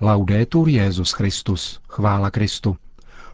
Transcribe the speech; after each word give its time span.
Laudetur 0.00 0.68
Jezus 0.68 1.12
Christus, 1.12 1.80
chvála 1.88 2.30
Kristu. 2.30 2.76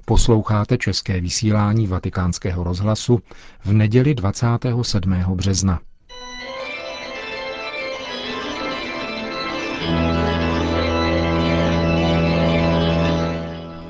Posloucháte 0.04 0.78
české 0.78 1.20
vysílání 1.20 1.86
Vatikánského 1.86 2.64
rozhlasu 2.64 3.18
v 3.64 3.72
neděli 3.72 4.14
27. 4.14 5.14
března. 5.34 5.80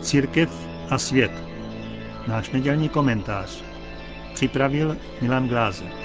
Církev 0.01 0.69
a 0.91 0.99
svět. 0.99 1.33
Náš 2.29 2.51
nedělní 2.51 2.89
komentář. 2.89 3.65
Připravil 4.35 4.97
Milan 5.21 5.49
Glázer. 5.49 6.04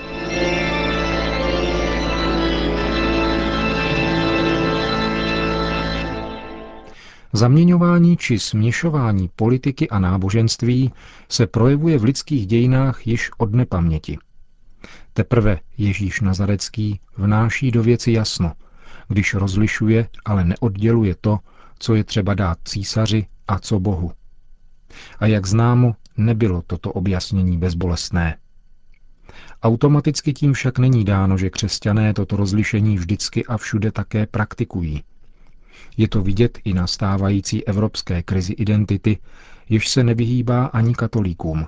Zaměňování 7.40 8.18
či 8.18 8.40
směšování 8.40 9.30
politiky 9.36 9.90
a 9.90 10.00
náboženství 10.00 10.91
se 11.30 11.48
projevuje 11.48 11.98
v 11.98 12.04
lidských 12.04 12.48
dějinách 12.48 13.08
již 13.08 13.32
od 13.38 13.54
nepaměti. 13.54 14.18
Teprve 15.13 15.58
Ježíš 15.77 16.22
Nazarecký 16.22 16.99
vnáší 17.18 17.72
do 17.72 17.84
věci 17.84 18.12
jasno, 18.12 18.54
když 19.08 19.34
rozlišuje, 19.34 20.08
ale 20.26 20.44
neodděluje 20.44 21.16
to, 21.22 21.40
co 21.80 21.96
je 21.96 22.04
třeba 22.04 22.34
dát 22.34 22.58
císaři 22.66 23.26
a 23.48 23.60
co 23.60 23.80
Bohu. 23.80 24.12
A 25.20 25.26
jak 25.26 25.46
známo, 25.46 25.96
nebylo 26.18 26.63
toto 26.68 26.91
objasnění 26.91 27.58
bezbolestné. 27.58 28.38
Automaticky 29.63 30.34
tím 30.34 30.54
však 30.54 30.80
není 30.80 31.05
dáno, 31.05 31.38
že 31.38 31.49
křesťané 31.49 32.13
toto 32.13 32.35
rozlišení 32.35 32.98
vždycky 32.98 33.46
a 33.46 33.58
všude 33.58 33.91
také 33.91 34.27
praktikují. 34.27 35.04
Je 35.99 36.08
to 36.08 36.21
vidět 36.21 36.59
i 36.63 36.73
na 36.73 36.88
stávající 36.88 37.67
evropské 37.67 38.23
krizi 38.23 38.53
identity, 38.53 39.17
jež 39.70 39.90
se 39.90 40.04
nevyhýbá 40.04 40.65
ani 40.65 40.96
katolíkům. 40.96 41.68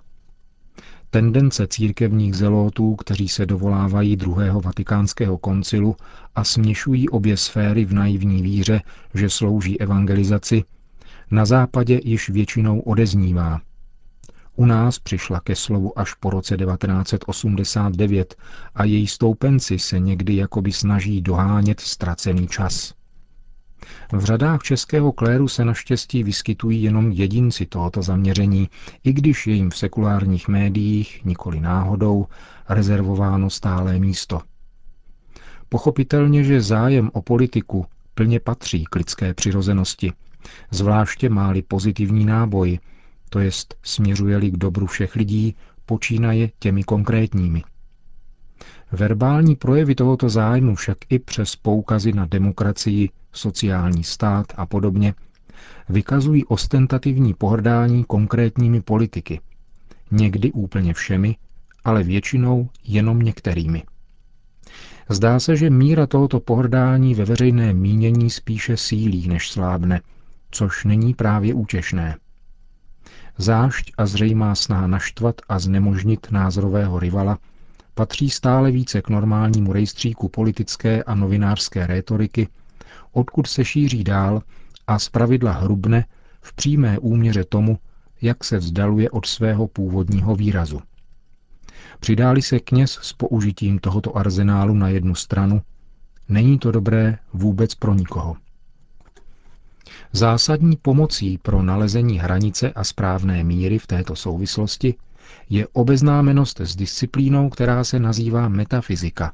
Tendence 1.09 1.67
církevních 1.67 2.36
zelótů, 2.36 2.95
kteří 2.95 3.28
se 3.28 3.45
dovolávají 3.45 4.16
druhého 4.16 4.61
vatikánského 4.61 5.38
koncilu 5.38 5.95
a 6.36 6.44
směšují 6.44 7.09
obě 7.09 7.38
sféry 7.38 7.86
v 7.86 7.94
naivní 7.94 8.41
víře, 8.41 8.81
že 9.14 9.30
slouží 9.30 9.81
evangelizaci, 9.81 10.63
na 11.31 11.45
západě 11.45 12.02
již 12.03 12.30
většinou 12.30 12.80
odeznívá. 12.80 13.61
U 14.56 14.66
nás 14.66 15.00
přišla 15.00 15.39
ke 15.39 15.56
slovu 15.56 16.00
až 16.00 16.13
po 16.13 16.30
roce 16.30 16.58
1989 16.58 18.36
a 18.75 18.84
její 18.84 19.08
stoupenci 19.08 19.80
se 19.80 20.00
někdy 20.00 20.36
jakoby 20.36 20.72
snaží 20.72 21.22
dohánět 21.22 21.80
ztracený 21.80 22.47
čas. 22.47 23.00
V 24.14 24.24
řadách 24.24 24.62
českého 24.62 25.12
kléru 25.12 25.48
se 25.48 25.66
naštěstí 25.66 26.24
vyskytují 26.24 26.84
jenom 26.84 27.12
jedinci 27.12 27.66
tohoto 27.66 28.02
zaměření, 28.02 28.70
i 29.04 29.14
když 29.14 29.48
je 29.48 29.54
jim 29.54 29.70
v 29.70 29.78
sekulárních 29.78 30.48
médiích, 30.48 31.26
nikoli 31.26 31.60
náhodou, 31.60 32.26
rezervováno 32.70 33.50
stálé 33.50 34.00
místo. 34.00 34.42
Pochopitelně, 35.70 36.44
že 36.44 36.62
zájem 36.62 37.09
o 37.14 37.22
politiku 37.22 37.86
plně 38.14 38.40
patří 38.40 38.86
k 38.86 38.96
lidské 38.96 39.34
přirozenosti, 39.34 40.14
zvláště 40.72 41.30
máli 41.30 41.62
pozitivní 41.62 42.26
náboj, 42.26 42.80
to 43.30 43.40
jest 43.40 43.76
směřuje-li 43.84 44.52
k 44.52 44.58
dobru 44.58 44.86
všech 44.86 45.16
lidí, 45.16 45.56
počínaje 45.86 46.50
těmi 46.59 46.84
konkrétními. 46.84 47.64
Verbální 48.92 49.56
projevy 49.56 49.95
tohoto 49.95 50.30
zájmu 50.30 50.76
však 50.76 50.98
i 51.09 51.20
přes 51.20 51.56
poukazy 51.56 52.14
na 52.14 52.26
demokracii, 52.26 53.09
sociální 53.31 54.03
stát 54.03 54.45
a 54.56 54.66
podobně 54.66 55.14
vykazují 55.90 56.45
ostentativní 56.45 57.34
pohrdání 57.34 58.03
konkrétními 58.03 58.81
politiky. 58.81 59.40
Někdy 60.12 60.52
úplně 60.52 60.94
všemi, 60.94 61.36
ale 61.84 62.03
většinou 62.03 62.69
jenom 62.84 63.19
některými. 63.19 63.84
Zdá 65.09 65.40
se, 65.40 65.56
že 65.56 65.69
míra 65.69 66.08
tohoto 66.08 66.40
pohrdání 66.40 67.16
ve 67.16 67.25
veřejné 67.25 67.74
mínění 67.74 68.30
spíše 68.30 68.78
sílí, 68.78 69.28
než 69.28 69.52
slábne, 69.52 70.02
což 70.52 70.85
není 70.85 71.14
právě 71.14 71.53
útěšné. 71.53 72.18
Zášť 73.38 73.91
a 73.97 74.06
zřejmá 74.06 74.56
snaha 74.56 74.88
naštvat 74.88 75.35
a 75.50 75.59
znemožnit 75.59 76.28
názorového 76.31 77.00
rivala 77.00 77.38
patří 77.94 78.29
stále 78.29 78.72
více 78.72 79.02
k 79.02 79.09
normálnímu 79.09 79.74
rejstříku 79.74 80.29
politické 80.29 81.03
a 81.03 81.16
novinářské 81.16 81.88
rétoriky, 81.88 82.47
odkud 83.12 83.47
se 83.47 83.66
šíří 83.66 84.03
dál 84.03 84.41
a 84.88 85.00
zpravidla 85.00 85.52
hrubne 85.52 86.06
v 86.41 86.53
přímé 86.53 87.00
úměře 87.00 87.44
tomu, 87.44 87.79
jak 88.22 88.44
se 88.44 88.57
vzdaluje 88.57 89.09
od 89.09 89.25
svého 89.25 89.68
původního 89.68 90.35
výrazu. 90.35 90.81
Přidáli 92.00 92.41
se 92.41 92.59
kněz 92.59 93.00
s 93.02 93.13
použitím 93.13 93.79
tohoto 93.79 94.18
arzenálu 94.18 94.73
na 94.73 94.90
jednu 94.90 95.16
stranu, 95.16 95.62
není 96.29 96.59
to 96.59 96.72
dobré 96.72 97.18
vůbec 97.34 97.75
pro 97.75 97.94
nikoho. 97.94 98.35
Zásadní 100.12 100.75
pomocí 100.75 101.38
pro 101.38 101.63
nalezení 101.63 102.19
hranice 102.19 102.72
a 102.72 102.84
správné 102.84 103.44
míry 103.44 103.79
v 103.79 103.88
této 103.88 104.16
souvislosti 104.16 104.96
je 105.50 105.68
obeznámenost 105.68 106.59
s 106.62 106.76
disciplínou, 106.76 107.50
která 107.50 107.84
se 107.84 108.00
nazývá 108.00 108.50
metafyzika. 108.50 109.34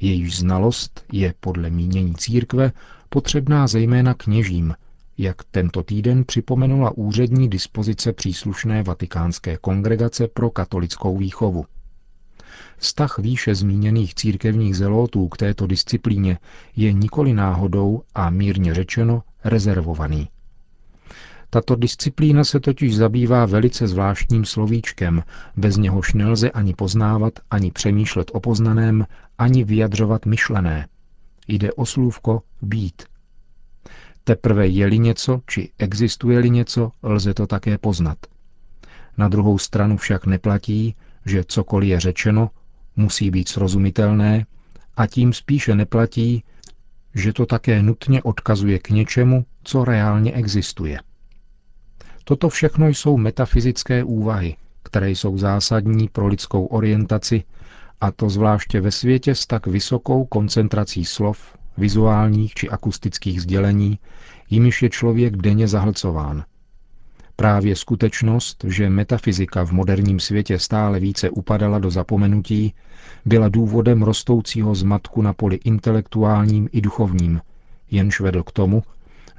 Jejíž 0.00 0.38
znalost 0.38 1.04
je 1.12 1.34
podle 1.40 1.70
mínění 1.70 2.14
církve 2.14 2.72
potřebná 3.08 3.66
zejména 3.66 4.14
kněžím, 4.14 4.74
jak 5.18 5.44
tento 5.50 5.82
týden 5.82 6.24
připomenula 6.24 6.90
úřední 6.96 7.48
dispozice 7.48 8.12
příslušné 8.12 8.82
Vatikánské 8.82 9.56
kongregace 9.56 10.28
pro 10.28 10.50
katolickou 10.50 11.16
výchovu. 11.16 11.64
Vztah 12.76 13.18
výše 13.18 13.54
zmíněných 13.54 14.14
církevních 14.14 14.76
zelotů 14.76 15.28
k 15.28 15.36
této 15.36 15.66
disciplíně 15.66 16.38
je 16.76 16.92
nikoli 16.92 17.32
náhodou 17.32 18.02
a 18.14 18.30
mírně 18.30 18.74
řečeno 18.74 19.22
rezervovaný. 19.44 20.28
Tato 21.52 21.76
disciplína 21.76 22.44
se 22.44 22.60
totiž 22.60 22.96
zabývá 22.96 23.46
velice 23.46 23.88
zvláštním 23.88 24.44
slovíčkem, 24.44 25.22
bez 25.56 25.76
něhož 25.76 26.12
nelze 26.12 26.50
ani 26.50 26.74
poznávat, 26.74 27.32
ani 27.50 27.70
přemýšlet 27.70 28.30
o 28.34 28.40
poznaném, 28.40 29.06
ani 29.38 29.64
vyjadřovat 29.64 30.26
myšlené. 30.26 30.88
Jde 31.48 31.72
o 31.72 31.86
slůvko 31.86 32.42
být. 32.62 33.02
Teprve 34.24 34.66
je-li 34.66 34.98
něco, 34.98 35.40
či 35.46 35.72
existuje-li 35.78 36.50
něco, 36.50 36.92
lze 37.02 37.34
to 37.34 37.46
také 37.46 37.78
poznat. 37.78 38.18
Na 39.16 39.28
druhou 39.28 39.58
stranu 39.58 39.96
však 39.96 40.26
neplatí, 40.26 40.96
že 41.26 41.44
cokoliv 41.44 41.88
je 41.88 42.00
řečeno, 42.00 42.50
musí 42.96 43.30
být 43.30 43.48
srozumitelné 43.48 44.46
a 44.96 45.06
tím 45.06 45.32
spíše 45.32 45.74
neplatí, 45.74 46.44
že 47.14 47.32
to 47.32 47.46
také 47.46 47.82
nutně 47.82 48.22
odkazuje 48.22 48.78
k 48.78 48.90
něčemu, 48.90 49.44
co 49.62 49.84
reálně 49.84 50.32
existuje. 50.32 50.98
Toto 52.30 52.48
všechno 52.48 52.88
jsou 52.88 53.16
metafyzické 53.16 54.04
úvahy, 54.04 54.56
které 54.82 55.10
jsou 55.10 55.38
zásadní 55.38 56.08
pro 56.08 56.26
lidskou 56.26 56.66
orientaci, 56.66 57.42
a 58.00 58.10
to 58.10 58.30
zvláště 58.30 58.80
ve 58.80 58.90
světě 58.90 59.34
s 59.34 59.46
tak 59.46 59.66
vysokou 59.66 60.24
koncentrací 60.24 61.04
slov, 61.04 61.56
vizuálních 61.78 62.54
či 62.54 62.68
akustických 62.68 63.42
sdělení, 63.42 63.98
jimiž 64.50 64.82
je 64.82 64.90
člověk 64.90 65.36
denně 65.36 65.68
zahlcován. 65.68 66.44
Právě 67.36 67.76
skutečnost, 67.76 68.64
že 68.68 68.90
metafyzika 68.90 69.64
v 69.64 69.72
moderním 69.72 70.20
světě 70.20 70.58
stále 70.58 71.00
více 71.00 71.30
upadala 71.30 71.78
do 71.78 71.90
zapomenutí, 71.90 72.74
byla 73.24 73.48
důvodem 73.48 74.02
rostoucího 74.02 74.74
zmatku 74.74 75.22
na 75.22 75.32
poli 75.32 75.56
intelektuálním 75.64 76.68
i 76.72 76.80
duchovním, 76.80 77.40
jenž 77.90 78.20
vedl 78.20 78.42
k 78.42 78.52
tomu, 78.52 78.82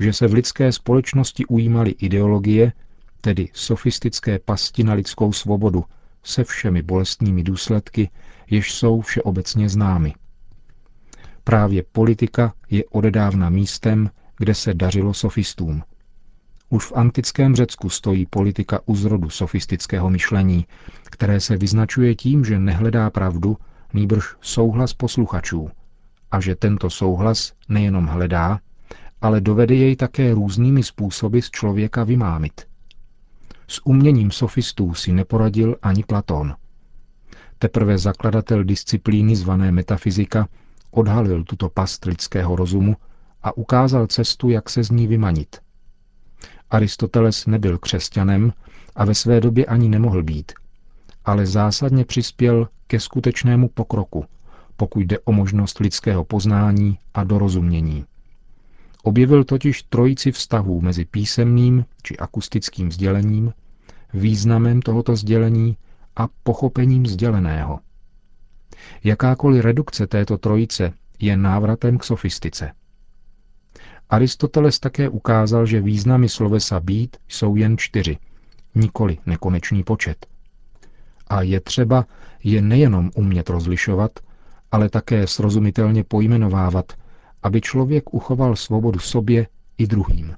že 0.02 0.14
se 0.14 0.28
v 0.28 0.34
lidské 0.34 0.72
společnosti 0.72 1.46
ujímaly 1.46 1.92
ideologie, 1.92 2.74
tedy 3.22 3.50
sofistické 3.54 4.40
pasti 4.40 4.84
na 4.84 4.94
lidskou 4.94 5.34
svobodu, 5.34 5.84
se 6.24 6.44
všemi 6.44 6.82
bolestnými 6.82 7.44
důsledky, 7.44 8.10
jež 8.50 8.74
jsou 8.74 9.02
všeobecně 9.02 9.70
známy. 9.70 10.14
Právě 11.44 11.84
politika 11.92 12.54
je 12.70 12.84
odedávna 12.86 13.50
místem, 13.50 14.10
kde 14.38 14.56
se 14.56 14.74
dařilo 14.74 15.14
sofistům. 15.14 15.84
Už 16.70 16.86
v 16.86 16.94
antickém 16.96 17.56
Řecku 17.56 17.90
stojí 17.90 18.26
politika 18.26 18.80
u 18.86 18.96
zrodu 18.96 19.30
sofistického 19.30 20.10
myšlení, 20.10 20.66
které 21.04 21.40
se 21.40 21.58
vyznačuje 21.58 22.16
tím, 22.16 22.46
že 22.46 22.60
nehledá 22.60 23.10
pravdu, 23.10 23.58
nýbrž 23.94 24.26
souhlas 24.42 24.94
posluchačů, 24.94 25.70
a 26.32 26.40
že 26.40 26.56
tento 26.56 26.90
souhlas 26.90 27.54
nejenom 27.70 28.06
hledá, 28.06 28.60
ale 29.22 29.42
dovede 29.42 29.76
jej 29.76 29.96
také 29.96 30.34
různými 30.34 30.84
způsoby 30.84 31.40
z 31.40 31.50
člověka 31.50 32.04
vymámit. 32.04 32.68
S 33.68 33.86
uměním 33.86 34.32
sofistů 34.32 34.94
si 34.94 35.14
neporadil 35.14 35.76
ani 35.82 36.04
Platón. 36.04 36.56
Teprve 37.60 37.98
zakladatel 37.98 38.64
disciplíny 38.64 39.36
zvané 39.36 39.72
metafyzika 39.72 40.48
odhalil 40.92 41.44
tuto 41.44 41.70
past 41.70 42.06
lidského 42.06 42.56
rozumu 42.56 42.96
a 43.44 43.58
ukázal 43.58 44.08
cestu, 44.08 44.50
jak 44.50 44.70
se 44.70 44.84
z 44.84 44.90
ní 44.92 45.08
vymanit. 45.08 45.56
Aristoteles 46.70 47.46
nebyl 47.46 47.78
křesťanem 47.78 48.54
a 48.96 49.06
ve 49.06 49.16
své 49.16 49.40
době 49.42 49.66
ani 49.66 49.90
nemohl 49.90 50.24
být, 50.24 50.52
ale 51.26 51.46
zásadně 51.46 52.06
přispěl 52.06 52.68
ke 52.88 53.00
skutečnému 53.00 53.70
pokroku, 53.70 54.26
pokud 54.76 55.00
jde 55.00 55.20
o 55.20 55.32
možnost 55.32 55.80
lidského 55.80 56.26
poznání 56.26 56.98
a 57.14 57.24
dorozumění. 57.24 58.06
Objevil 59.04 59.44
totiž 59.44 59.84
trojici 59.84 60.32
vztahů 60.32 60.82
mezi 60.82 61.06
písemným 61.06 61.86
či 62.04 62.18
akustickým 62.18 62.92
sdělením, 62.92 63.54
významem 64.14 64.82
tohoto 64.82 65.16
sdělení 65.16 65.78
a 66.16 66.28
pochopením 66.44 67.06
sděleného. 67.06 67.80
Jakákoliv 69.04 69.64
redukce 69.64 70.08
této 70.08 70.38
trojice 70.38 70.94
je 71.20 71.38
návratem 71.38 71.98
k 71.98 72.04
sofistice. 72.04 72.72
Aristoteles 74.10 74.80
také 74.80 75.10
ukázal, 75.10 75.66
že 75.66 75.82
významy 75.82 76.30
slovesa 76.30 76.80
být 76.80 77.18
jsou 77.28 77.56
jen 77.56 77.78
čtyři, 77.78 78.18
nikoli 78.76 79.18
nekonečný 79.26 79.84
počet. 79.84 80.26
A 81.28 81.42
je 81.42 81.60
třeba 81.60 82.06
je 82.44 82.62
nejenom 82.62 83.12
umět 83.16 83.50
rozlišovat, 83.50 84.12
ale 84.72 84.90
také 84.90 85.28
srozumitelně 85.28 86.04
pojmenovávat, 86.04 86.94
aby 87.44 87.62
člověk 87.62 88.14
uchoval 88.14 88.56
svobodu 88.56 89.00
sobě 89.00 89.48
i 89.78 89.88
druhým. 89.88 90.36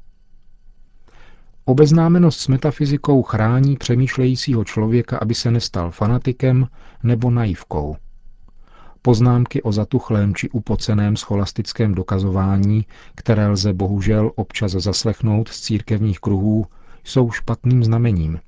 Obeznámenost 1.65 2.39
s 2.39 2.47
metafyzikou 2.47 3.23
chrání 3.23 3.77
přemýšlejícího 3.77 4.63
člověka, 4.63 5.17
aby 5.17 5.35
se 5.35 5.51
nestal 5.51 5.91
fanatikem 5.91 6.67
nebo 7.03 7.31
naivkou. 7.31 7.95
Poznámky 9.01 9.61
o 9.61 9.71
zatuchlém 9.71 10.35
či 10.35 10.49
upoceném 10.49 11.15
scholastickém 11.15 11.95
dokazování, 11.95 12.85
které 13.15 13.47
lze 13.47 13.73
bohužel 13.73 14.31
občas 14.35 14.71
zaslechnout 14.71 15.47
z 15.47 15.61
církevních 15.61 16.19
kruhů, 16.19 16.65
jsou 17.03 17.31
špatným 17.31 17.83
znamením. 17.83 18.39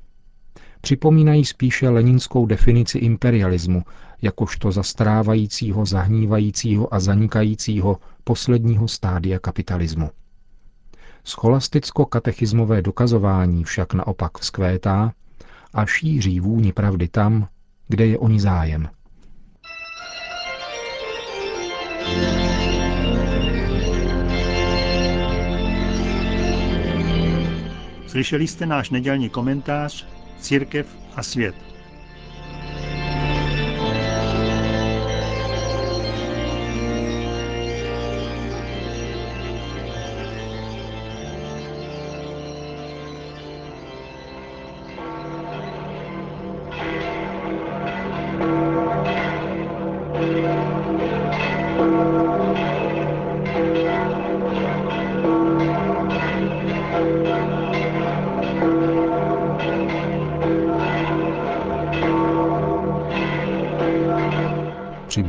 Připomínají 0.85 1.45
spíše 1.45 1.89
leninskou 1.89 2.45
definici 2.45 2.97
imperialismu, 2.97 3.83
jakožto 4.21 4.71
zastrávajícího, 4.71 5.85
zahnívajícího 5.85 6.93
a 6.93 6.99
zanikajícího 6.99 7.97
posledního 8.23 8.87
stádia 8.87 9.39
kapitalismu. 9.39 10.09
Scholasticko-katechismové 11.23 12.81
dokazování 12.81 13.63
však 13.63 13.93
naopak 13.93 14.37
vzkvétá 14.37 15.11
a 15.73 15.85
šíří 15.85 16.39
vůni 16.39 16.73
pravdy 16.73 17.07
tam, 17.07 17.47
kde 17.87 18.05
je 18.05 18.17
o 18.17 18.27
ní 18.27 18.39
zájem. 18.39 18.89
Slyšeli 28.07 28.47
jste 28.47 28.65
náš 28.65 28.89
nedělní 28.89 29.29
komentář 29.29 30.14
Církev 30.45 30.85
a 31.15 31.23
svět. 31.23 31.74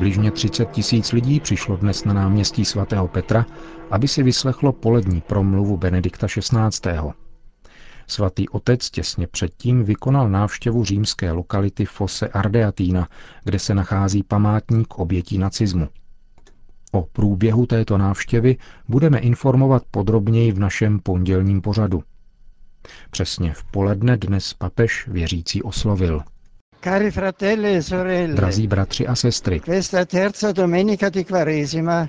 Přibližně 0.06 0.30
30 0.30 0.70
tisíc 0.70 1.12
lidí 1.12 1.40
přišlo 1.40 1.76
dnes 1.76 2.04
na 2.04 2.12
náměstí 2.12 2.64
svatého 2.64 3.08
Petra, 3.08 3.46
aby 3.90 4.08
si 4.08 4.22
vyslechlo 4.22 4.72
polední 4.72 5.20
promluvu 5.20 5.76
Benedikta 5.76 6.26
XVI. 6.26 6.98
Svatý 8.06 8.48
otec 8.48 8.90
těsně 8.90 9.26
předtím 9.26 9.84
vykonal 9.84 10.28
návštěvu 10.28 10.84
římské 10.84 11.32
lokality 11.32 11.84
Fosse 11.84 12.28
Ardeatina, 12.28 13.08
kde 13.44 13.58
se 13.58 13.74
nachází 13.74 14.22
památník 14.22 14.98
obětí 14.98 15.38
nacismu. 15.38 15.88
O 16.92 17.02
průběhu 17.02 17.66
této 17.66 17.98
návštěvy 17.98 18.56
budeme 18.88 19.18
informovat 19.18 19.82
podrobněji 19.90 20.52
v 20.52 20.58
našem 20.58 21.00
pondělním 21.00 21.60
pořadu. 21.60 22.02
Přesně 23.10 23.52
v 23.54 23.64
poledne 23.64 24.16
dnes 24.16 24.54
papež 24.54 25.08
věřící 25.08 25.62
oslovil– 25.62 26.22
Cari 26.86 27.10
fratelli 27.10 27.74
e 27.74 27.80
sorelle, 27.82 28.34
Drazí 28.34 28.66
bratři 28.66 29.06
a 29.06 29.14
sestry, 29.14 29.60
questa 29.60 30.04
terza 30.04 30.52
domenica 30.52 31.08
di 31.08 31.24
Quaresima 31.24 32.08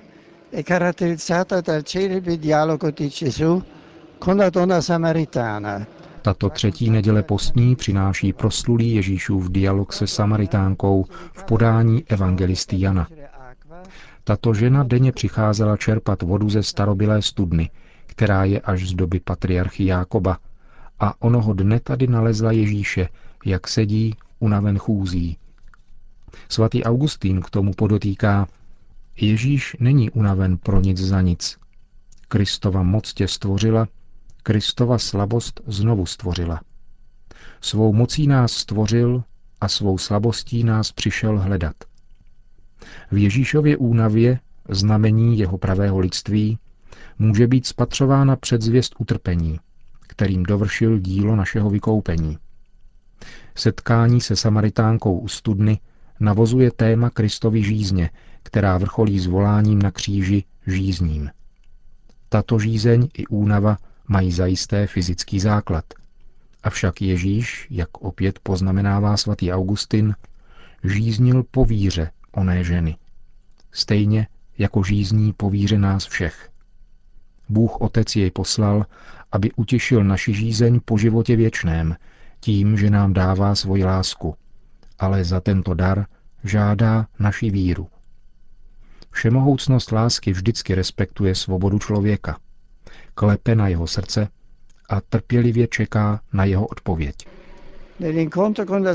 è 0.51 0.62
caratterizzata 0.62 1.62
dal 1.62 1.81
celebre 1.83 2.38
dialogo 2.38 2.91
di 2.91 3.07
Gesù 3.07 3.59
con 4.19 4.35
la 4.35 4.50
donna 4.50 4.79
samaritana. 4.79 5.88
Tato 6.21 6.50
třetí 6.50 6.89
neděle 6.89 7.24
postní 7.24 7.75
přináší 7.75 8.33
proslulý 8.33 8.95
Ježíšův 8.95 9.50
dialog 9.50 9.94
se 9.94 10.07
Samaritánkou 10.07 11.06
v 11.33 11.44
podání 11.44 12.03
evangelisty 12.07 12.79
Jana. 12.79 13.07
Tato 14.24 14.53
žena 14.53 14.83
denně 14.83 15.12
přicházela 15.12 15.77
čerpat 15.77 16.21
vodu 16.21 16.50
ze 16.50 16.63
starobilé 16.63 17.21
studny, 17.21 17.69
která 18.06 18.44
je 18.44 18.62
až 18.62 18.89
z 18.89 18.94
doby 18.94 19.19
patriarchy 19.19 19.85
Jákoba, 19.85 20.38
a 21.00 21.13
onoho 21.21 21.53
dne 21.53 21.79
tady 21.79 22.07
nalezla 22.07 22.51
Ježíše, 22.51 23.09
jak 23.45 23.68
sedí 23.68 24.15
unaven 24.39 24.78
chůzí. 24.78 25.38
Svatý 26.50 26.84
Augustín 26.84 27.42
k 27.42 27.50
tomu 27.50 27.74
podotýká, 27.74 28.48
Ježíš 29.16 29.75
není 29.80 30.10
unaven 30.10 30.57
pro 30.57 30.81
nic 30.81 30.98
za 30.98 31.22
nic. 31.22 31.57
Kristova 32.28 32.84
moc 32.84 33.13
tě 33.13 33.28
stvořila, 33.28 33.88
Kristova 34.44 34.98
slabost 34.98 35.62
znovu 35.68 36.06
stvořila. 36.06 36.62
Svou 37.62 37.94
mocí 37.94 38.28
nás 38.28 38.51
stvořil 38.51 39.24
a 39.62 39.68
svou 39.68 39.98
slabostí 39.98 40.63
nás 40.63 40.92
přišel 40.92 41.39
hledat. 41.39 41.75
V 43.12 43.18
Ježíšově 43.18 43.78
únavě, 43.78 44.39
znamení 44.69 45.39
jeho 45.39 45.57
pravého 45.57 46.00
lidství, 46.00 46.60
může 47.19 47.48
být 47.48 47.66
spatřována 47.66 48.36
předzvěst 48.36 48.95
utrpení, 48.98 49.60
kterým 50.07 50.44
dovršil 50.44 51.00
dílo 51.00 51.36
našeho 51.36 51.70
vykoupení. 51.70 52.38
Setkání 53.58 54.22
se 54.22 54.36
Samaritánkou 54.36 55.20
u 55.20 55.28
studny 55.28 55.80
navozuje 56.20 56.72
téma 56.72 57.10
Kristovy 57.10 57.64
žízně, 57.64 58.10
která 58.44 58.78
vrcholí 58.78 59.20
zvoláním 59.20 59.82
na 59.82 59.92
kříži 59.92 60.44
žízním. 60.68 61.30
Tato 62.30 62.60
žízeň 62.60 63.08
i 63.18 63.28
únava 63.28 63.78
mají 64.08 64.32
zajisté 64.32 64.88
fyzický 64.88 65.40
základ. 65.40 65.86
Avšak 66.64 67.02
Ježíš, 67.02 67.68
jak 67.70 67.98
opět 67.98 68.40
poznamenává 68.40 69.18
svatý 69.18 69.52
Augustin, 69.52 70.16
žíznil 70.84 71.44
po 71.52 71.66
víře 71.66 72.12
oné 72.32 72.64
ženy. 72.64 72.98
Stejně 73.72 74.28
jako 74.58 74.84
žízní 74.84 75.34
po 75.34 75.50
víře 75.50 75.78
nás 75.78 76.06
všech. 76.06 76.50
Bůh 77.50 77.82
Otec 77.82 78.16
jej 78.16 78.32
poslal, 78.32 78.86
aby 79.32 79.52
utěšil 79.52 80.04
naši 80.04 80.34
žízeň 80.34 80.80
po 80.86 80.98
životě 80.98 81.36
věčném, 81.36 81.96
tím, 82.39 82.77
že 82.77 82.89
nám 82.89 83.13
dává 83.13 83.56
svoji 83.56 83.84
lásku, 83.84 84.36
ale 85.00 85.24
za 85.24 85.39
tento 85.39 85.74
dar 85.74 86.06
žádá 86.44 87.08
naši 87.20 87.50
víru. 87.50 87.88
Všemohoucnost 89.12 89.91
lásky 89.91 90.32
vždycky 90.32 90.75
respektuje 90.75 91.36
svobodu 91.36 91.79
člověka, 91.79 92.38
klepe 93.13 93.56
na 93.56 93.67
jeho 93.67 93.88
srdce 93.88 94.27
a 94.89 95.01
trpělivě 95.01 95.67
čeká 95.67 96.22
na 96.34 96.46
jeho 96.46 96.67
odpověď. 96.67 97.15
Nell'incontro 98.00 98.65
con 98.65 98.86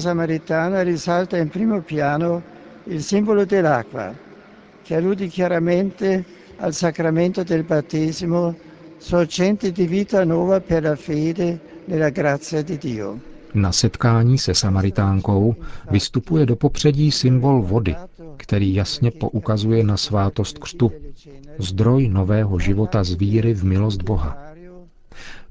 risalta 0.85 1.39
in 1.39 1.49
primo 1.49 1.83
piano 1.83 2.43
il 2.87 3.03
simbolo 3.03 3.45
dell'acqua, 3.45 4.15
che 4.83 4.97
allude 4.97 5.29
chiaramente 5.29 6.25
al 6.59 6.73
sacramento 6.73 7.45
del 7.45 7.65
battesimo, 7.65 8.55
sorgente 8.99 9.73
di 9.73 9.87
vita 9.87 10.25
nuova 10.25 10.61
per 10.61 10.83
la 10.83 10.97
fede 10.97 11.59
nella 11.87 12.11
grazia 12.11 12.63
di 12.63 12.79
Dio. 12.79 13.32
Na 13.55 13.73
setkání 13.73 14.39
se 14.39 14.55
Samaritánkou 14.55 15.55
vystupuje 15.91 16.47
do 16.47 16.57
popředí 16.57 17.11
symbol 17.11 17.63
vody, 17.63 17.97
který 18.37 18.75
jasně 18.75 19.11
poukazuje 19.11 19.85
na 19.85 19.97
svátost 19.97 20.59
křtu, 20.59 20.93
zdroj 21.59 22.09
nového 22.09 22.59
života 22.59 23.05
z 23.05 23.13
víry 23.15 23.55
v 23.55 23.65
milost 23.65 24.03
Boha. 24.03 24.39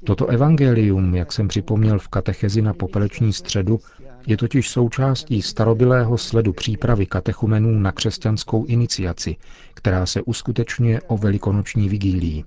Toto 0.04 0.28
evangelium, 0.28 1.16
jak 1.16 1.32
jsem 1.32 1.48
připomněl 1.48 2.00
v 2.00 2.08
katechezi 2.08 2.62
na 2.62 2.74
popeleční 2.74 3.34
středu, 3.34 3.80
je 4.28 4.38
totiž 4.38 4.70
součástí 4.70 5.42
starobilého 5.42 6.18
sledu 6.18 6.54
přípravy 6.54 7.06
katechumenů 7.06 7.80
na 7.80 7.92
křesťanskou 7.92 8.66
iniciaci, 8.66 9.36
která 9.74 10.06
se 10.06 10.22
uskutečňuje 10.22 11.02
o 11.02 11.18
velikonoční 11.18 11.90
vigílii. 11.90 12.44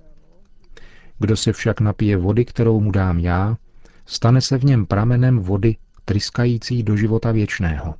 Kdo 1.19 1.37
se 1.37 1.53
však 1.53 1.81
napije 1.81 2.17
vody, 2.17 2.45
kterou 2.45 2.79
mu 2.79 2.91
dám 2.91 3.19
já, 3.19 3.57
stane 4.05 4.41
se 4.41 4.57
v 4.57 4.63
něm 4.63 4.85
pramenem 4.85 5.39
vody 5.39 5.75
tryskající 6.05 6.83
do 6.83 6.97
života 6.97 7.31
věčného. 7.31 7.95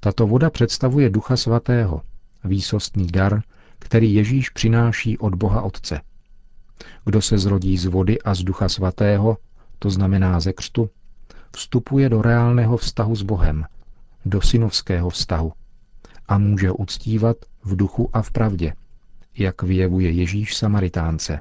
Tato 0.00 0.26
voda 0.26 0.50
představuje 0.50 1.10
Ducha 1.10 1.36
Svatého, 1.36 2.02
výsostný 2.44 3.06
dar, 3.06 3.42
který 3.78 4.14
Ježíš 4.14 4.50
přináší 4.50 5.18
od 5.18 5.34
Boha 5.34 5.62
Otce. 5.62 6.00
Kdo 7.04 7.22
se 7.22 7.38
zrodí 7.38 7.78
z 7.78 7.86
vody 7.86 8.22
a 8.22 8.34
z 8.34 8.42
Ducha 8.42 8.68
Svatého, 8.68 9.36
to 9.78 9.90
znamená 9.90 10.40
ze 10.40 10.52
křtu, 10.52 10.90
vstupuje 11.56 12.08
do 12.08 12.22
reálného 12.22 12.76
vztahu 12.76 13.16
s 13.16 13.22
Bohem, 13.22 13.64
do 14.24 14.40
synovského 14.40 15.10
vztahu 15.10 15.52
a 16.28 16.38
může 16.38 16.70
uctívat 16.70 17.36
v 17.64 17.76
duchu 17.76 18.10
a 18.12 18.22
v 18.22 18.30
pravdě, 18.30 18.74
jak 19.38 19.62
vyjevuje 19.62 20.10
Ježíš 20.10 20.56
Samaritánce. 20.56 21.40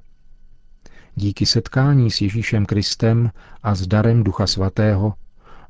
Díky 1.20 1.46
setkání 1.46 2.12
s 2.12 2.22
Ježíšem 2.22 2.66
Kristem 2.66 3.32
a 3.64 3.76
s 3.76 3.88
darem 3.88 4.24
Ducha 4.24 4.48
Svatého 4.48 5.14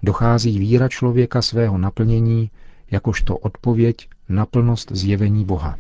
dochází 0.03 0.59
víra 0.59 0.87
člověka 0.87 1.41
svého 1.41 1.77
naplnění 1.77 2.51
jakožto 2.91 3.37
odpověď 3.37 4.09
na 4.29 4.45
plnost 4.45 4.91
zjevení 4.91 5.45
Boha. 5.45 5.77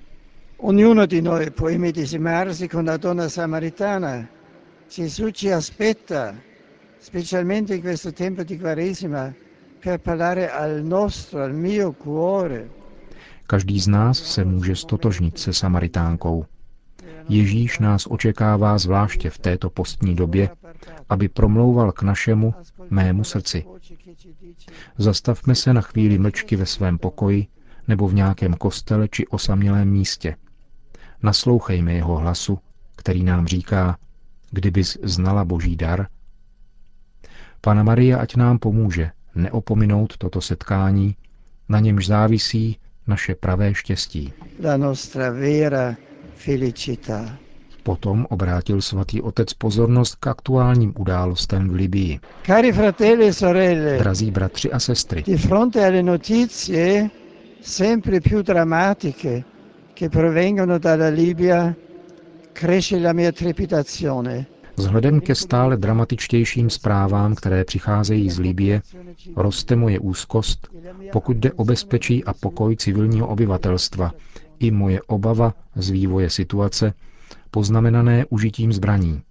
Ognuno 0.57 1.05
di 1.05 1.21
noi 1.21 1.49
può 1.49 1.69
immedesimarsi 1.69 2.67
con 2.67 2.85
la 2.85 2.97
donna 2.97 3.29
samaritana. 3.29 4.27
Gesù 4.89 5.31
ci 5.31 5.53
aspetta, 5.53 6.35
specialmente 6.99 7.75
in 7.75 7.81
questo 7.81 8.11
tempo 8.11 8.43
di 8.43 8.57
Quaresima, 8.57 9.33
per 9.83 9.99
parlare 9.99 10.49
al 10.49 10.83
nostro, 10.83 11.43
al 11.43 11.53
mio 11.53 11.91
cuore. 11.91 12.69
Každý 13.47 13.79
z 13.79 13.87
nás 13.87 14.17
se 14.17 14.45
může 14.45 14.75
stotožnit 14.75 15.39
se 15.39 15.53
Samaritánkou. 15.53 16.45
Ježíš 17.29 17.79
nás 17.79 18.07
očekává 18.09 18.77
zvláště 18.77 19.29
v 19.29 19.37
této 19.37 19.69
postní 19.69 20.15
době, 20.15 20.49
aby 21.09 21.29
promlouval 21.29 21.91
k 21.91 22.01
našemu, 22.01 22.53
mému 22.89 23.23
srdci. 23.23 23.65
Zastavme 24.97 25.55
se 25.55 25.73
na 25.73 25.81
chvíli 25.81 26.17
mlčky 26.17 26.55
ve 26.55 26.65
svém 26.65 26.97
pokoji 26.97 27.47
nebo 27.87 28.07
v 28.07 28.13
nějakém 28.13 28.53
kostele 28.53 29.07
či 29.07 29.27
osamělém 29.27 29.89
místě. 29.89 30.35
Naslouchejme 31.23 31.93
jeho 31.93 32.17
hlasu, 32.17 32.59
který 32.95 33.23
nám 33.23 33.47
říká, 33.47 33.97
kdybys 34.51 34.97
znala 35.03 35.45
boží 35.45 35.75
dar. 35.75 36.07
Pana 37.61 37.83
Maria 37.83 38.17
ať 38.17 38.35
nám 38.35 38.59
pomůže 38.59 39.11
neopominout 39.35 40.17
toto 40.17 40.41
setkání, 40.41 41.15
na 41.69 41.79
němž 41.79 42.07
závisí 42.07 42.77
naše 43.07 43.35
pravé 43.35 43.73
štěstí. 43.73 44.33
La 44.63 44.77
nostra 44.77 45.29
vera 45.31 45.95
felicità. 46.39 47.35
Potom 47.83 48.23
obrátil 48.31 48.79
svatý 48.81 49.19
otec 49.21 49.53
pozornost 49.59 50.15
k 50.23 50.27
aktuálním 50.31 50.93
událostem 50.95 51.67
v 51.69 51.75
Libii. 51.75 52.13
Cari 52.47 52.71
fratelli 52.71 53.27
e 53.27 53.33
sorelle, 53.33 53.97
Drazí 53.99 54.31
bratři 54.31 54.71
a 54.71 54.79
sestry, 54.79 55.23
di 55.23 55.37
fronte 55.37 55.85
alle 55.85 56.01
notizie 56.03 57.09
sempre 57.61 58.19
più 58.21 58.41
drammatiche 58.41 59.43
che 59.93 60.09
provengono 60.09 60.77
dalla 60.79 61.09
Libia, 61.09 61.75
cresce 62.53 62.99
la 62.99 63.13
mia 63.13 63.31
trepidazione. 63.31 64.45
Vzhledem 64.79 65.19
ke 65.19 65.35
stále 65.35 65.77
dramatičtějším 65.77 66.69
zprávám, 66.69 67.35
které 67.35 67.63
přicházejí 67.63 68.29
z 68.29 68.39
Libie, 68.39 68.81
roste 69.35 69.75
moje 69.75 69.99
úzkost, 69.99 70.67
pokud 71.11 71.37
jde 71.37 71.51
o 71.51 71.65
bezpečí 71.65 72.23
a 72.23 72.33
pokoj 72.33 72.75
civilního 72.75 73.27
obyvatelstva, 73.27 74.11
i 74.59 74.71
moje 74.71 75.01
obava 75.01 75.53
z 75.75 75.89
vývoje 75.89 76.29
situace, 76.29 76.93
poznamenané 77.51 78.25
užitím 78.29 78.73
zbraní. 78.73 79.21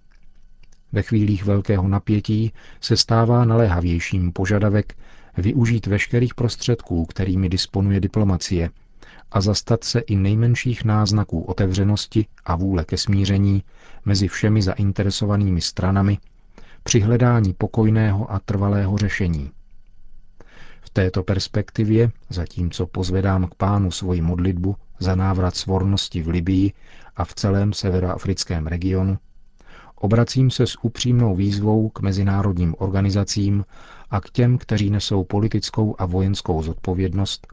Ve 0.91 1.01
chvílích 1.01 1.45
velkého 1.45 1.87
napětí 1.87 2.53
se 2.81 2.97
stává 2.97 3.45
naléhavějším 3.45 4.31
požadavek 4.31 4.95
využít 5.37 5.87
veškerých 5.87 6.35
prostředků, 6.35 7.05
kterými 7.05 7.49
disponuje 7.49 7.99
diplomacie, 7.99 8.69
a 9.31 9.41
zastat 9.41 9.83
se 9.83 9.99
i 9.99 10.15
nejmenších 10.15 10.83
náznaků 10.85 11.41
otevřenosti 11.41 12.25
a 12.45 12.55
vůle 12.55 12.85
ke 12.85 12.97
smíření 12.97 13.63
mezi 14.05 14.27
všemi 14.27 14.61
zainteresovanými 14.61 15.61
stranami 15.61 16.17
při 16.83 16.99
hledání 16.99 17.53
pokojného 17.53 18.31
a 18.31 18.39
trvalého 18.39 18.97
řešení. 18.97 19.51
Této 20.93 21.23
perspektivě, 21.23 22.11
zatímco 22.29 22.87
pozvedám 22.87 23.47
k 23.47 23.55
pánu 23.55 23.91
svoji 23.91 24.21
modlitbu 24.21 24.75
za 24.99 25.15
návrat 25.15 25.55
svornosti 25.55 26.21
v 26.21 26.27
Libii 26.27 26.73
a 27.15 27.25
v 27.25 27.33
celém 27.33 27.73
severoafrickém 27.73 28.67
regionu, 28.67 29.17
obracím 29.95 30.51
se 30.51 30.67
s 30.67 30.75
upřímnou 30.83 31.35
výzvou 31.35 31.89
k 31.89 31.99
mezinárodním 31.99 32.75
organizacím 32.77 33.65
a 34.09 34.21
k 34.21 34.29
těm, 34.29 34.57
kteří 34.57 34.89
nesou 34.89 35.23
politickou 35.23 35.95
a 35.99 36.05
vojenskou 36.05 36.63
zodpovědnost, 36.63 37.47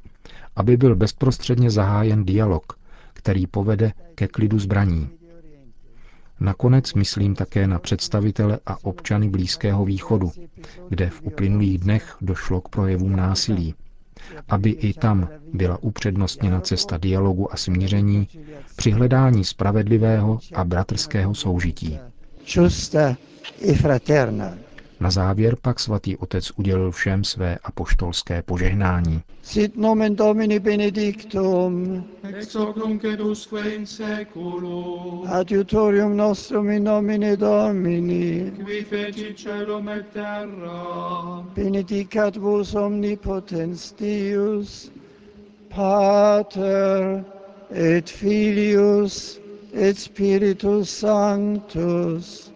aby 0.57 0.77
byl 0.77 0.97
bezprostředně 0.97 1.71
zahájen 1.71 2.25
dialog, 2.25 2.73
který 3.13 3.47
povede 3.47 3.93
ke 4.15 4.29
klidu 4.29 4.59
zbraní. 4.59 5.09
Nakonec 6.41 6.95
myslím 6.95 7.35
také 7.35 7.67
na 7.67 7.79
představitele 7.79 8.59
a 8.67 8.85
občany 8.85 9.29
Blízkého 9.29 9.85
východu, 9.85 10.33
kde 10.89 11.11
v 11.11 11.23
uplynulých 11.23 11.79
dnech 11.79 12.17
došlo 12.21 12.61
k 12.61 12.69
projevům 12.69 13.17
násilí, 13.17 13.75
aby 14.49 14.71
i 14.71 14.93
tam 14.93 15.29
byla 15.53 15.79
upřednostněna 15.83 16.61
cesta 16.61 16.97
dialogu 16.99 17.53
a 17.53 17.57
smíření 17.57 18.29
při 18.77 18.91
hledání 18.91 19.45
spravedlivého 19.45 20.39
a 20.55 20.65
bratrského 20.65 21.35
soužití. 21.35 21.99
Giusta 22.55 23.17
e 23.69 23.75
fraterna. 23.75 24.55
Na 25.01 25.11
závěr 25.11 25.57
pak 25.63 25.81
svatý 25.81 26.17
otec 26.17 26.53
udělil 26.57 26.91
všem 26.91 27.25
své 27.25 27.59
apoštolské 27.65 28.43
požehnání. 28.43 29.23
Sit 29.43 29.77
nomen 29.77 30.17
Domini 30.17 30.59
benedictum, 30.59 32.05
ex 32.23 32.55
hoc 32.55 32.77
nunc 32.77 33.05
et 33.05 33.21
usque 33.21 33.75
in 33.75 33.87
seculum, 33.87 35.27
adiutorium 35.33 36.17
nostrum 36.17 36.71
in 36.71 36.85
nomine 36.85 37.37
Domini, 37.37 38.53
qui 38.67 38.85
fecit 38.85 39.39
celum 39.39 39.89
et 39.89 40.07
terra, 40.13 41.45
benedicat 41.55 42.37
vos 42.37 42.75
omnipotens 42.75 43.93
Deus, 44.01 44.91
Pater 45.69 47.25
et 47.71 48.11
Filius 48.11 49.41
et 49.75 49.99
Spiritus 49.99 50.89
Sanctus. 50.91 52.56